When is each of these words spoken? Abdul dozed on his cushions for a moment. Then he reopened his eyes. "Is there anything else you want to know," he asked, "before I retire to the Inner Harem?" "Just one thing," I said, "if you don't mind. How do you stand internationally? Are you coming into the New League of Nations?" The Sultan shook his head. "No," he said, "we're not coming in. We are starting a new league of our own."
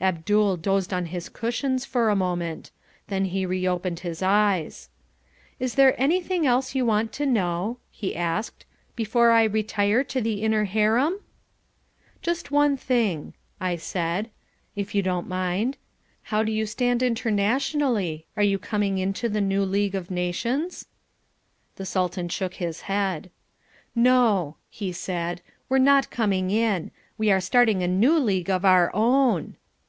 Abdul 0.00 0.56
dozed 0.58 0.92
on 0.92 1.06
his 1.06 1.28
cushions 1.28 1.84
for 1.84 2.08
a 2.08 2.14
moment. 2.14 2.70
Then 3.08 3.24
he 3.24 3.44
reopened 3.44 3.98
his 3.98 4.22
eyes. 4.22 4.90
"Is 5.58 5.74
there 5.74 6.00
anything 6.00 6.46
else 6.46 6.72
you 6.72 6.86
want 6.86 7.10
to 7.14 7.26
know," 7.26 7.78
he 7.90 8.14
asked, 8.14 8.64
"before 8.94 9.32
I 9.32 9.42
retire 9.42 10.04
to 10.04 10.20
the 10.20 10.42
Inner 10.44 10.66
Harem?" 10.66 11.18
"Just 12.22 12.52
one 12.52 12.76
thing," 12.76 13.34
I 13.60 13.74
said, 13.74 14.30
"if 14.76 14.94
you 14.94 15.02
don't 15.02 15.26
mind. 15.26 15.76
How 16.30 16.44
do 16.44 16.52
you 16.52 16.64
stand 16.64 17.02
internationally? 17.02 18.24
Are 18.36 18.44
you 18.44 18.56
coming 18.60 18.98
into 18.98 19.28
the 19.28 19.40
New 19.40 19.64
League 19.64 19.96
of 19.96 20.12
Nations?" 20.12 20.86
The 21.74 21.84
Sultan 21.84 22.28
shook 22.28 22.54
his 22.54 22.82
head. 22.82 23.32
"No," 23.96 24.58
he 24.70 24.92
said, 24.92 25.42
"we're 25.68 25.78
not 25.78 26.08
coming 26.08 26.52
in. 26.52 26.92
We 27.18 27.32
are 27.32 27.40
starting 27.40 27.82
a 27.82 27.88
new 27.88 28.16
league 28.16 28.48
of 28.48 28.64
our 28.64 28.92
own." 28.94 29.56